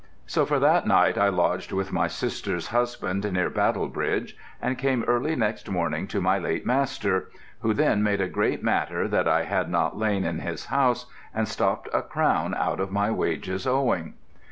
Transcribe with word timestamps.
So 0.25 0.47
for 0.47 0.57
that 0.57 0.87
night 0.87 1.15
I 1.15 1.29
lodged 1.29 1.71
with 1.71 1.91
my 1.93 2.07
sister's 2.07 2.69
husband 2.69 3.23
near 3.31 3.51
Battle 3.51 3.87
Bridge 3.87 4.35
and 4.59 4.75
came 4.75 5.03
early 5.03 5.35
next 5.35 5.69
morning 5.69 6.07
to 6.07 6.19
my 6.19 6.39
late 6.39 6.65
master, 6.65 7.29
who 7.59 7.71
then 7.75 8.01
made 8.01 8.19
a 8.19 8.27
great 8.27 8.63
matter 8.63 9.07
that 9.07 9.27
I 9.27 9.43
had 9.43 9.69
not 9.69 9.99
lain 9.99 10.23
in 10.25 10.39
his 10.39 10.65
house 10.65 11.05
and 11.35 11.47
stopped 11.47 11.87
a 11.93 12.01
crown 12.01 12.55
out 12.55 12.79
of 12.79 12.91
my 12.91 13.11
wages 13.11 13.67
owing. 13.67 14.15